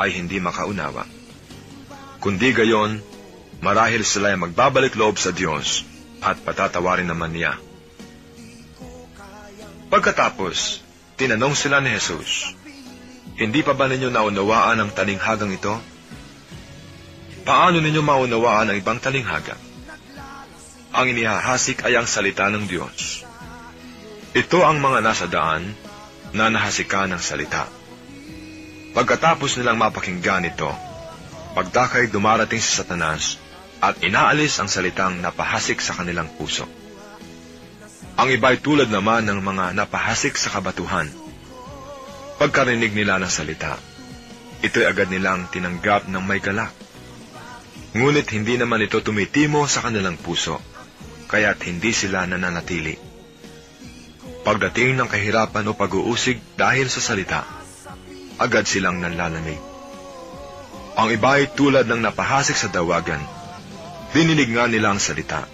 [0.00, 1.06] ay hindi makaunawa.
[2.18, 2.98] Kundi gayon,
[3.60, 5.84] marahil sila ay magbabalik loob sa Diyos
[6.24, 7.60] at patatawarin naman niya.
[9.92, 10.82] Pagkatapos,
[11.20, 12.56] tinanong sila ni Jesus,
[13.34, 15.74] Hindi pa ba ninyo naunawaan ang talinghagang ito?
[17.44, 19.52] Paano ninyo maunawaan ang ibang talinghaga?
[20.96, 23.20] Ang inihahasik ay ang salita ng Diyos.
[24.32, 25.76] Ito ang mga nasa daan
[26.32, 27.68] na nahasikan ng salita.
[28.96, 30.72] Pagkatapos nilang mapakinggan ito,
[31.52, 33.36] pagdakay dumarating si Satanas
[33.84, 36.64] at inaalis ang salitang napahasik sa kanilang puso.
[38.16, 41.12] Ang iba'y tulad naman ng mga napahasik sa kabatuhan.
[42.40, 43.76] Pagkarinig nila ng salita,
[44.64, 46.83] ito'y agad nilang tinanggap ng may galak.
[47.94, 50.58] Ngunit hindi naman ito tumitimo sa kanilang puso,
[51.30, 52.98] kaya't hindi sila nananatili.
[54.42, 57.46] Pagdating ng kahirapan o pag-uusig dahil sa salita,
[58.42, 59.62] agad silang nanlalamig.
[60.98, 63.22] Ang iba ay tulad ng napahasik sa dawagan.
[64.10, 65.46] Dininig nga nila ang salita.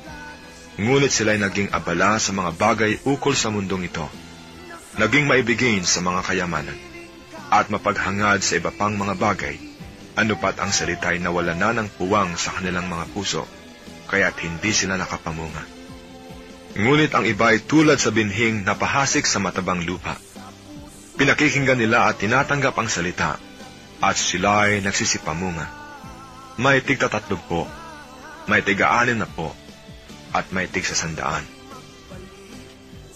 [0.81, 4.05] Ngunit sila'y naging abala sa mga bagay ukol sa mundong ito.
[4.97, 6.77] Naging maibigin sa mga kayamanan.
[7.53, 9.70] At mapaghangad sa iba pang mga bagay.
[10.19, 13.47] Ano pat ang salita'y nawala na ng puwang sa kanilang mga puso.
[14.11, 15.63] Kaya't hindi sila nakapamunga.
[16.79, 20.19] Ngunit ang iba ay tulad sa binhing napahasik sa matabang lupa.
[21.19, 23.37] Pinakikinggan nila at tinatanggap ang salita,
[24.01, 25.67] at sila ay nagsisipamunga.
[26.57, 27.69] May tigta tatlog po,
[28.49, 29.53] may tiga-anin na po,
[30.33, 31.45] at may tig sa sandaan.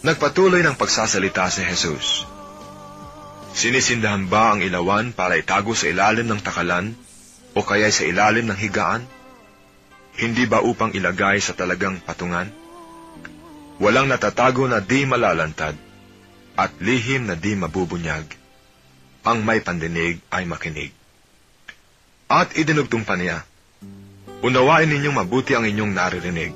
[0.04, 2.28] Nagpatuloy ng pagsasalita si Jesus.
[3.54, 6.90] Sinisindahan ba ang ilawan para itago sa ilalim ng takalan
[7.54, 9.06] o kaya sa ilalim ng higaan?
[10.18, 12.50] Hindi ba upang ilagay sa talagang patungan?
[13.78, 15.78] Walang natatago na di malalantad
[16.58, 18.26] at lihim na di mabubunyag.
[19.22, 20.90] Ang may pandinig ay makinig.
[22.26, 23.46] At idinugtong pa niya,
[24.44, 26.52] Unawain ninyong mabuti ang inyong naririnig.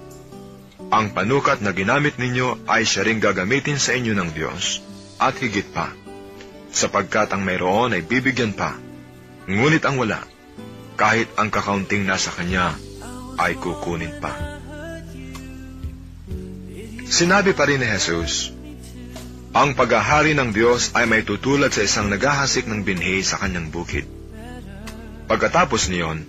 [0.93, 4.85] Ang panukat na ginamit ninyo ay siya ring gagamitin sa inyo ng Diyos,
[5.17, 5.89] at higit pa,
[6.73, 8.77] sapagkat ang mayroon ay bibigyan pa,
[9.49, 10.21] ngunit ang wala,
[10.99, 12.75] kahit ang kakaunting nasa kanya,
[13.39, 14.35] ay kukunin pa.
[17.09, 18.53] Sinabi pa rin ni Jesus,
[19.57, 24.05] ang paghahari ng Diyos ay may tutulad sa isang naghahasik ng binhi sa kanyang bukid.
[25.25, 26.29] Pagkatapos niyon,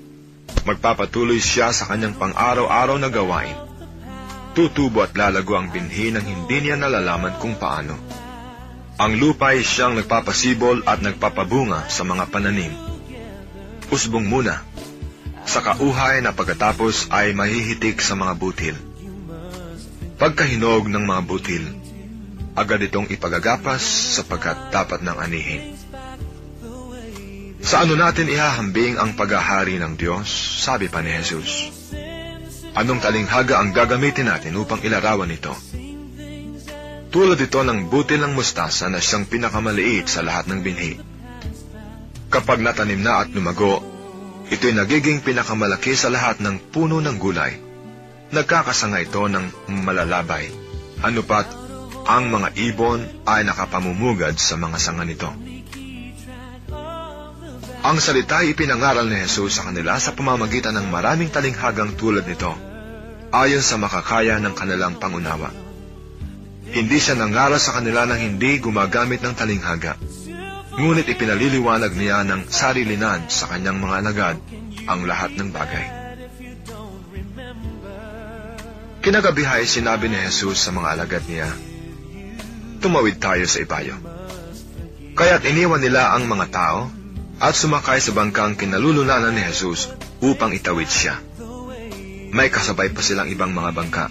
[0.64, 3.56] magpapatuloy siya sa kanyang pang-araw-araw na gawain.
[4.56, 8.00] Tutubo at lalago ang binhi nang hindi niya nalalaman kung paano.
[9.00, 12.76] Ang lupa ay siyang nagpapasibol at nagpapabunga sa mga pananim.
[13.88, 14.60] Usbong muna.
[15.47, 18.76] Sa kauhay na pagkatapos ay mahihitik sa mga butil.
[20.20, 21.64] Pagkahinog ng mga butil,
[22.60, 23.80] agad itong ipagagapas
[24.20, 25.80] sapagkat dapat ng anihin.
[27.64, 30.28] Sa ano natin ihahambing ang paghahari ng Diyos,
[30.60, 31.72] sabi pa ni Jesus.
[32.76, 35.56] Anong talinghaga ang gagamitin natin upang ilarawan ito?
[37.10, 40.93] Tulad ito ng butil ng mustasa na siyang pinakamaliit sa lahat ng binhi.
[42.30, 43.82] Kapag natanim na at lumago,
[44.53, 47.57] ito'y nagiging pinakamalaki sa lahat ng puno ng gulay.
[48.30, 50.53] Nagkakasanga ito ng malalabay.
[51.01, 51.49] Ano pat,
[52.05, 55.34] ang mga ibon ay nakapamumugad sa mga sanga nito.
[57.80, 62.53] Ang salita ay ipinangaral ni Jesus sa kanila sa pamamagitan ng maraming talinghagang tulad nito,
[63.34, 65.68] ayon sa makakaya ng kanilang pangunawa.
[66.70, 69.97] Hindi siya nangaral sa kanila ng hindi gumagamit ng talinghaga,
[70.78, 74.38] ngunit ipinaliliwanag niya ng sarilinan sa kanyang mga alagad
[74.86, 75.86] ang lahat ng bagay.
[78.99, 81.49] Kinagabihay sinabi ni Jesus sa mga alagad niya,
[82.80, 83.95] Tumawid tayo sa ibayo.
[85.20, 86.88] Kaya't iniwan nila ang mga tao
[87.39, 89.91] at sumakay sa bangkang kinalulunanan ni Jesus
[90.24, 91.20] upang itawid siya.
[92.30, 94.05] May kasabay pa silang ibang mga bangka.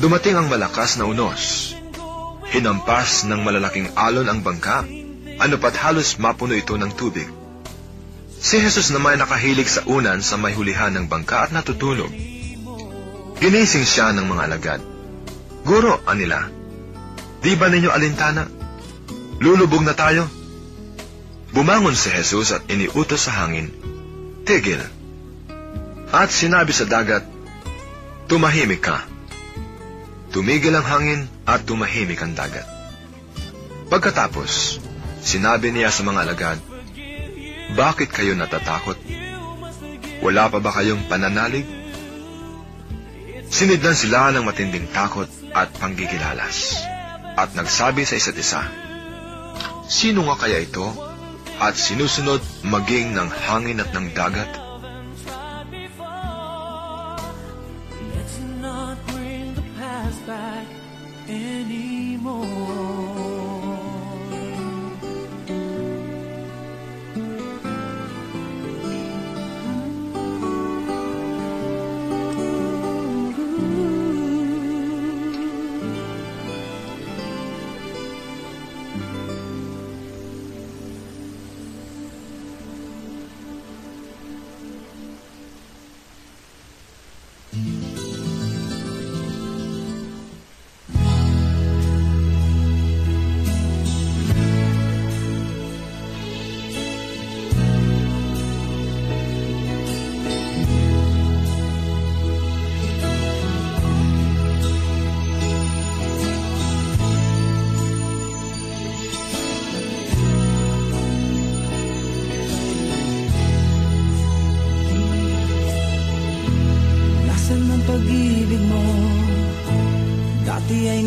[0.00, 1.76] Dumating ang malakas na unos.
[2.48, 4.88] Hinampas ng malalaking alon ang bangka,
[5.36, 7.28] ano pat halos mapuno ito ng tubig.
[8.40, 12.08] Si Jesus naman nakahilig sa unan sa may hulihan ng bangka at natutulog.
[13.44, 14.80] Ginising siya ng mga alagad.
[15.68, 16.48] Guro, anila,
[17.44, 18.48] di ba ninyo alintana?
[19.36, 20.24] Lulubog na tayo.
[21.52, 23.68] Bumangon si Jesus at iniutos sa hangin,
[24.48, 24.80] Tigil.
[26.08, 27.28] At sinabi sa dagat,
[28.32, 29.09] Tumahimik ka.
[30.30, 32.62] Tumigil ang hangin at tumahimik ang dagat.
[33.90, 34.78] Pagkatapos,
[35.18, 36.58] sinabi niya sa mga alagad,
[37.74, 38.94] Bakit kayo natatakot?
[40.22, 41.66] Wala pa ba kayong pananalig?
[43.50, 46.78] Sinidlan sila ng matinding takot at panggigilalas,
[47.34, 48.62] at nagsabi sa isa't isa,
[49.90, 50.86] Sino nga kaya ito
[51.58, 54.69] at sinusunod maging ng hangin at ng dagat?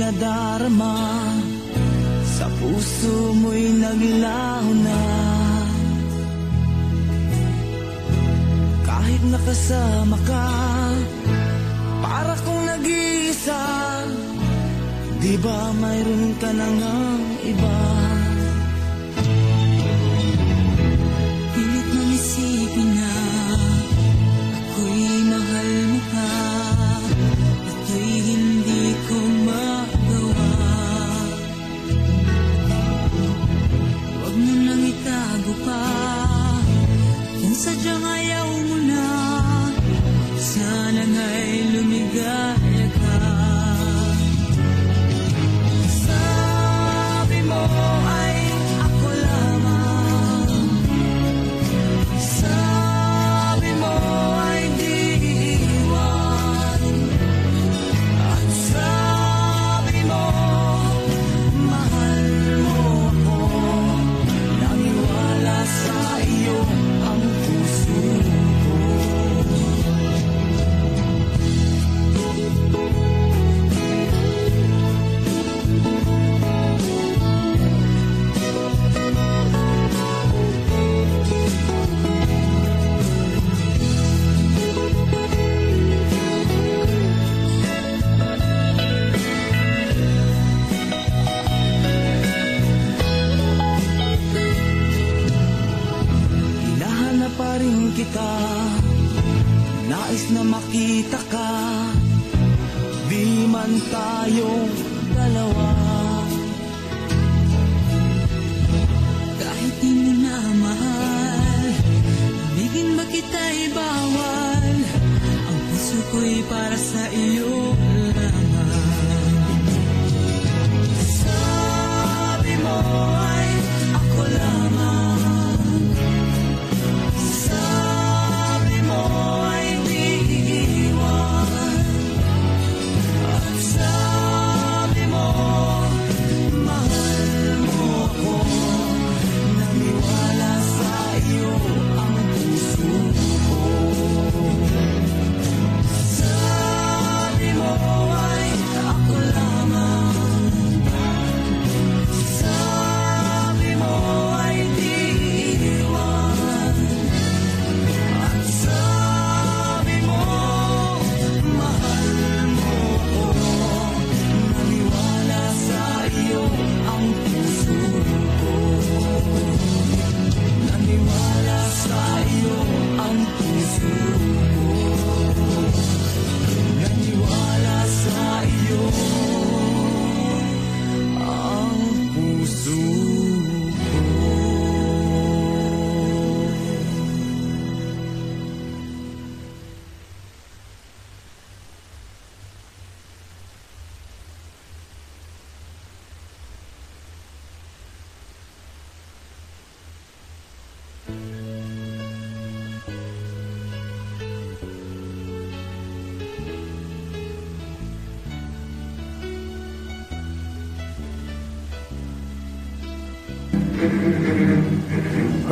[0.03, 0.99] Dati ay nadarama
[2.35, 5.01] Sa puso mo'y naglaho na
[8.83, 10.47] Kahit nakasama ka
[12.03, 13.63] Para kong nag-iisa
[15.23, 17.02] Di ba mayroon ka na ngang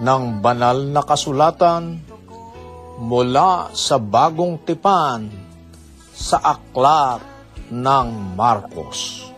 [0.00, 2.00] ng banal na kasulatan
[3.00, 5.28] mula sa bagong tipan
[6.12, 7.20] sa aklat
[7.68, 9.28] ng Marcos.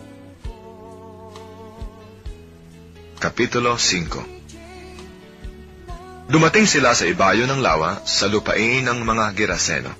[3.18, 9.90] Kapitulo 5 Dumating sila sa ibayo ng lawa sa lupain ng mga Geraseno.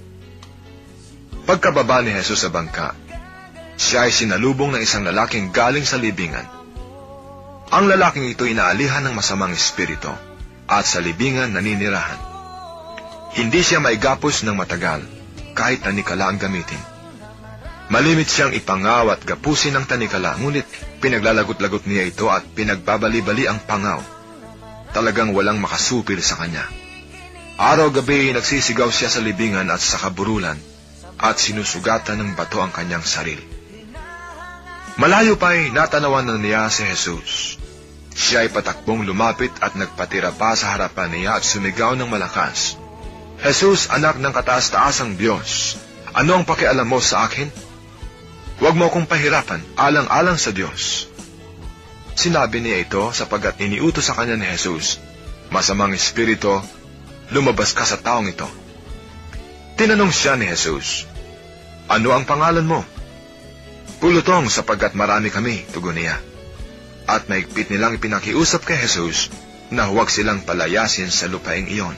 [1.43, 2.95] Pagkababa ni Jesus sa bangka,
[3.75, 6.47] siya ay sinalubong ng isang lalaking galing sa libingan.
[7.75, 10.32] Ang lalaking ito inaalihan ng masamang espiritu
[10.73, 12.21] at sa libingan naninirahan.
[13.37, 15.05] Hindi siya maigapos ng matagal
[15.53, 16.81] kahit tanikala ang gamitin.
[17.93, 20.65] Malimit siyang ipangaw at gapusin ng tanikala, ngunit
[21.05, 24.01] pinaglalagot-lagot niya ito at pinagbabali-bali ang pangaw.
[24.97, 26.65] Talagang walang makasupil sa kanya.
[27.61, 30.57] Araw-gabi nagsisigaw siya sa libingan at sa kaburulan,
[31.21, 33.45] at sinusugatan ng bato ang kanyang sarili.
[34.97, 37.62] Malayo pa ay natanawan na niya si Jesus.
[38.13, 42.77] Siya ay patakbong lumapit at nagpatira pa sa harapan niya at sumigaw ng malakas.
[43.43, 45.81] Jesus, anak ng kataas-taasang Diyos,
[46.15, 47.49] ano ang pakialam mo sa akin?
[48.63, 51.11] Huwag mo akong pahirapan, alang-alang sa Diyos.
[52.13, 55.01] Sinabi niya ito sapagkat iniutos sa kanya ni Jesus,
[55.53, 56.65] Masamang espiritu,
[57.33, 58.47] lumabas ka sa taong ito.
[59.75, 61.09] Tinanong siya ni Jesus,
[61.91, 62.81] Ano ang pangalan mo?
[63.99, 66.32] Pulutong sapagkat marami kami, tugon niya.
[67.07, 69.33] At maigpit nilang ipinakiusap kay Jesus
[69.73, 71.97] na huwag silang palayasin sa lupaing iyon.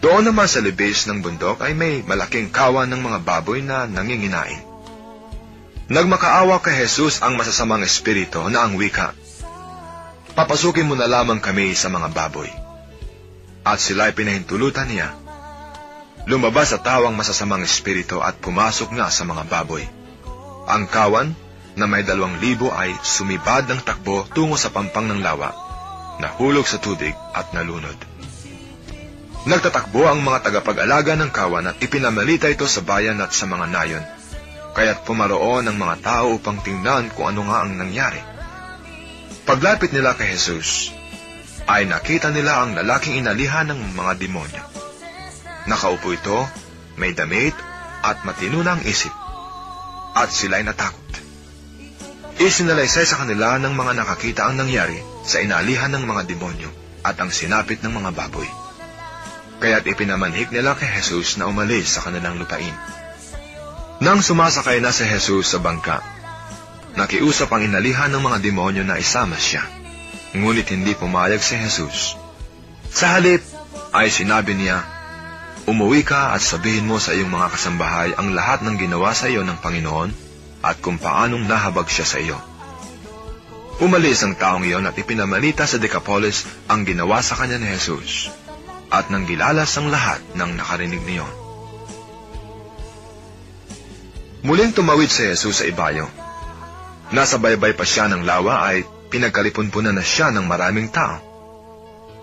[0.00, 4.64] Doon naman sa libis ng bundok ay may malaking kawan ng mga baboy na nanginginain.
[5.90, 9.12] Nagmakaawa kay Jesus ang masasamang espiritu na ang wika.
[10.38, 12.48] Papasukin mo na lamang kami sa mga baboy.
[13.66, 15.12] At sila ay pinahintulutan niya.
[16.30, 19.84] Lumabas sa tawang masasamang espiritu at pumasok nga sa mga baboy.
[20.70, 21.34] Ang kawan
[21.78, 25.54] na may dalawang libo ay sumibad ng takbo tungo sa pampang ng lawa,
[26.18, 27.96] nahulog sa tubig at nalunod.
[29.40, 34.04] Nagtatakbo ang mga tagapag-alaga ng kawan at ipinamalita ito sa bayan at sa mga nayon,
[34.76, 38.20] kaya't pumaroon ang mga tao upang tingnan kung ano nga ang nangyari.
[39.48, 40.92] Paglapit nila kay Jesus,
[41.64, 44.64] ay nakita nila ang lalaking inalihan ng mga demonyo.
[45.70, 46.44] Nakaupo ito,
[47.00, 47.56] may damit
[48.04, 49.12] at matino na isip,
[50.16, 51.19] at sila'y natakot.
[52.40, 54.96] Isinalaysay sa kanila ng mga nakakita ang nangyari
[55.28, 56.72] sa inalihan ng mga demonyo
[57.04, 58.48] at ang sinapit ng mga baboy.
[59.60, 62.72] Kaya't ipinamanhik nila kay Jesus na umalis sa kanilang lupain.
[64.00, 66.00] Nang sumasakay na si Jesus sa bangka,
[66.96, 69.60] nakiusap ang inalihan ng mga demonyo na isama siya.
[70.32, 72.16] Ngunit hindi pumayag si Jesus.
[72.88, 73.44] Sa halip
[73.92, 74.80] ay sinabi niya,
[75.68, 79.44] Umuwi ka at sabihin mo sa iyong mga kasambahay ang lahat ng ginawa sa iyo
[79.44, 80.29] ng Panginoon
[80.60, 82.36] at kung paanong nahabag siya sa iyo.
[83.80, 88.28] Umalis ang taong iyon at ipinamalita sa Decapolis ang ginawa sa kanya ni Jesus
[88.92, 91.32] at nang gilalas ang lahat ng nakarinig niyon.
[94.44, 96.12] Muling tumawid si Jesus sa ibayo.
[97.08, 101.24] Nasa baybay pa siya ng lawa ay pinagkalipunpunan na siya ng maraming tao.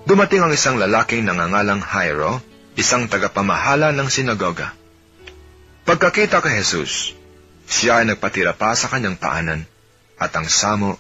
[0.08, 2.40] Dumating ang isang lalaking nangangalang Jairo,
[2.78, 4.72] isang tagapamahala ng sinagoga.
[5.84, 7.17] Pagkakita kay Jesus,
[7.68, 9.68] siya ay nagpatira pa sa kanyang paanan,
[10.18, 10.96] at ang samo,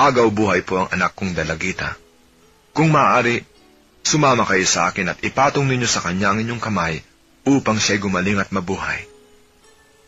[0.00, 1.94] agaw buhay po ang anak kong dalagita.
[2.74, 3.44] Kung maaari,
[4.02, 7.04] sumama kayo sa akin at ipatong ninyo sa kanya ang inyong kamay
[7.46, 9.04] upang siya'y gumaling at mabuhay.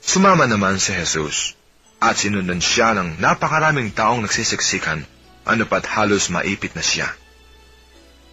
[0.00, 1.54] Sumama naman si Jesus,
[2.00, 5.04] at sinundan siya ng napakaraming taong nagsisiksikan,
[5.46, 7.06] ano pat halos maipit na siya.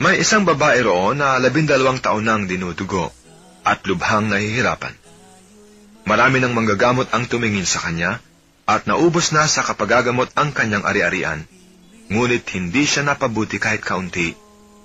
[0.01, 3.13] May isang babae roon na labindalawang taon nang dinudugo
[3.61, 5.02] at lubhang nahihirapan.
[6.03, 8.19] Marami ng manggagamot ang tumingin sa kanya
[8.67, 11.47] at naubos na sa kapagagamot ang kanyang ari-arian.
[12.11, 14.35] Ngunit hindi siya napabuti kahit kaunti,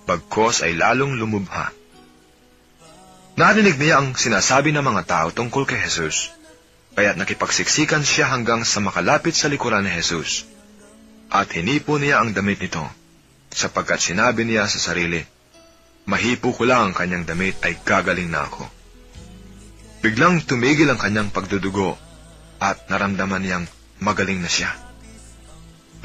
[0.06, 1.74] bagkos ay lalong lumubha.
[3.38, 6.34] Narinig niya ang sinasabi ng mga tao tungkol kay Jesus,
[6.98, 10.46] kaya't nakipagsiksikan siya hanggang sa makalapit sa likuran ni Jesus.
[11.30, 12.82] At hinipo niya ang damit nito,
[13.54, 15.22] sapagkat sinabi niya sa sarili,
[16.08, 18.77] Mahipo ko lang ang kanyang damit ay gagaling na ako.
[19.98, 21.98] Biglang tumigil ang kanyang pagdudugo
[22.62, 23.66] at naramdaman niyang
[23.98, 24.70] magaling na siya.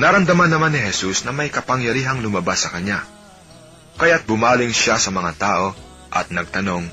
[0.02, 3.06] Naramdaman naman ni Jesus na may kapangyarihang lumabas sa kanya.
[4.02, 5.78] Kaya't bumaling siya sa mga tao
[6.10, 6.90] at nagtanong,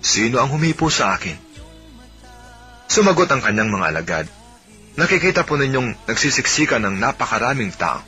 [0.00, 1.38] Sino ang humipo sa akin?
[2.90, 4.26] Sumagot ang kanyang mga alagad,
[4.98, 8.02] Nakikita po ninyong nagsisiksikan ng napakaraming tao.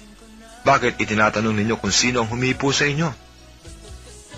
[0.67, 3.07] Bakit itinatanong ninyo kung sino ang humipo sa inyo?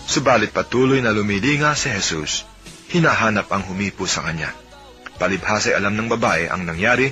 [0.05, 2.45] Subalit patuloy na lumilinga si Jesus
[2.95, 4.55] hinahanap ang humipo sa kanya.
[5.19, 7.11] Palibhas ay alam ng babae ang nangyari,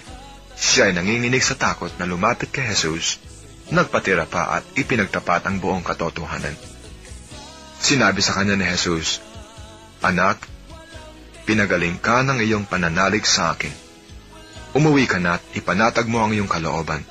[0.54, 3.18] siya ay nanginginig sa takot na lumapit kay Jesus,
[3.74, 6.54] nagpatira pa at ipinagtapat ang buong katotohanan.
[7.82, 9.18] Sinabi sa kanya ni Jesus,
[10.06, 10.46] Anak,
[11.46, 13.74] pinagaling ka ng iyong pananalig sa akin.
[14.72, 17.02] Umuwi ka na at ipanatag mo ang iyong kalooban.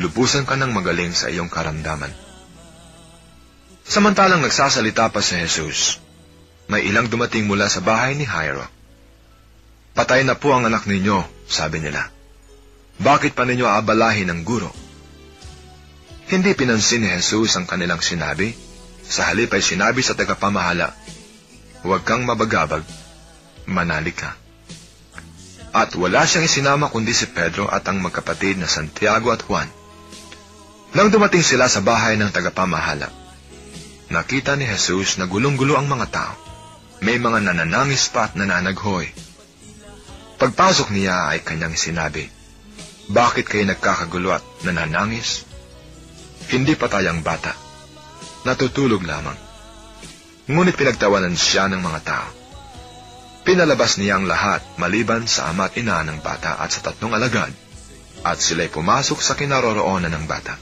[0.00, 2.10] Lubusan ka ng magaling sa iyong karamdaman.
[3.84, 6.01] Samantalang nagsasalita pa si Jesus,
[6.72, 8.64] may ilang dumating mula sa bahay ni Jairo.
[9.92, 12.08] Patay na po ang anak ninyo, sabi nila.
[12.96, 14.72] Bakit pa ninyo aabalahin ng guro?
[16.32, 18.56] Hindi pinansin ni Jesus ang kanilang sinabi.
[19.04, 20.96] Sa halip ay sinabi sa tagapamahala,
[21.84, 22.80] Huwag kang mabagabag,
[23.68, 24.32] manalik ka.
[25.76, 29.68] At wala siyang isinama kundi si Pedro at ang magkapatid na Santiago at Juan.
[30.96, 33.12] Nang dumating sila sa bahay ng tagapamahala,
[34.08, 36.41] nakita ni Jesus na gulong-gulo ang mga tao.
[37.02, 39.10] May mga nananangis pa at nananaghoy.
[40.38, 42.30] Pagpasok niya ay kanyang sinabi,
[43.10, 45.42] Bakit kayo nagkakagulo at nananangis?
[46.46, 47.58] Hindi pa tayang bata.
[48.46, 49.38] Natutulog lamang.
[50.46, 52.30] Ngunit pinagtawanan siya ng mga tao.
[53.42, 57.50] Pinalabas niya ang lahat maliban sa ama at ina ng bata at sa tatlong alagad,
[58.22, 60.54] at sila'y pumasok sa kinaroroonan ng bata.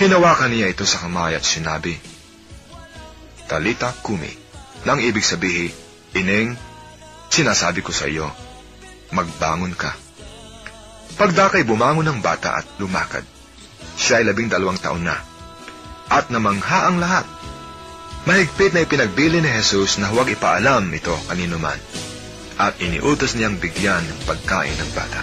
[0.00, 1.96] Hinawakan niya ito sa kamay at sinabi,
[3.44, 4.45] Talita kumi,
[4.86, 5.74] nang ibig sabihin,
[6.14, 6.54] Ineng,
[7.28, 8.30] sinasabi ko sa iyo,
[9.10, 9.92] magbangon ka.
[11.18, 13.26] Pagdakay bumangon ng bata at lumakad.
[13.98, 15.18] Siya ay labing dalawang taon na.
[16.06, 17.26] At namangha ang lahat.
[18.30, 21.78] Mahigpit na ipinagbili ni Jesus na huwag ipaalam ito kanino man.
[22.56, 25.20] At iniutos niyang bigyan ng pagkain ng bata.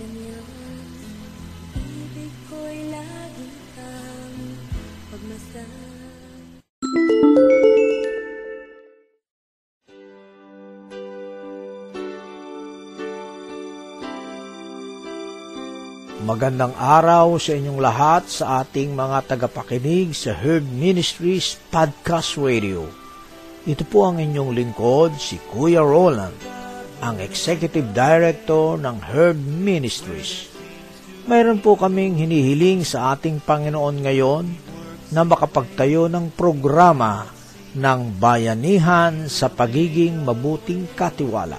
[0.00, 0.46] Ganyan?
[1.76, 4.36] Ibig ko'y lagi kang
[5.12, 5.68] pagmasdan
[16.24, 22.88] Magandang araw sa inyong lahat sa ating mga tagapakinig sa Herb Ministries Podcast Radio.
[23.68, 26.49] Ito po ang inyong lingkod, si Kuya Roland,
[27.00, 30.52] ang Executive Director ng Herb Ministries.
[31.24, 34.44] Mayroon po kaming hinihiling sa ating Panginoon ngayon
[35.08, 37.24] na makapagtayo ng programa
[37.72, 41.56] ng bayanihan sa pagiging mabuting katiwala.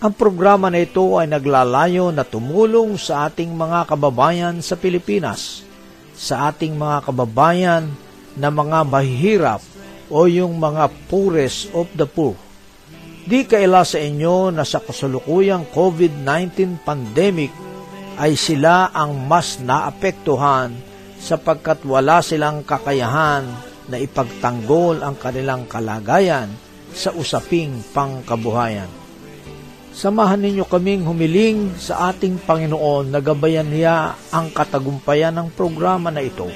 [0.00, 5.64] Ang programa na ito ay naglalayo na tumulong sa ating mga kababayan sa Pilipinas,
[6.16, 7.84] sa ating mga kababayan
[8.36, 9.60] na mga mahihirap
[10.08, 12.49] o yung mga poorest of the poor.
[13.20, 17.52] Di kaila sa inyo na sa kasalukuyang COVID-19 pandemic
[18.16, 20.72] ay sila ang mas naapektuhan
[21.20, 23.44] sapagkat wala silang kakayahan
[23.92, 26.48] na ipagtanggol ang kanilang kalagayan
[26.96, 28.88] sa usaping pangkabuhayan.
[29.90, 36.24] Samahan ninyo kaming humiling sa ating Panginoon na gabayan niya ang katagumpayan ng programa na
[36.24, 36.48] ito.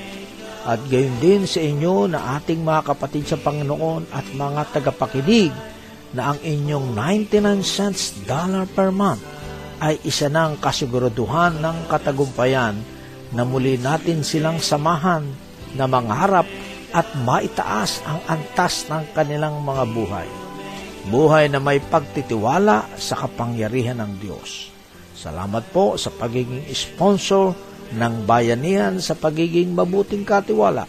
[0.65, 5.53] At gayon din sa inyo na ating mga kapatid sa Panginoon at mga tagapakinig
[6.15, 9.23] na ang inyong 99 cents dollar per month
[9.83, 12.79] ay isa ng kasiguraduhan ng katagumpayan
[13.35, 15.27] na muli natin silang samahan
[15.75, 16.47] na mangarap
[16.95, 20.29] at maitaas ang antas ng kanilang mga buhay
[21.09, 24.73] buhay na may pagtitiwala sa kapangyarihan ng Diyos.
[25.13, 27.53] Salamat po sa pagiging sponsor
[27.93, 30.89] ng bayanihan sa pagiging mabuting katiwala.